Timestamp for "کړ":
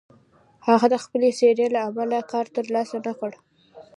3.19-3.31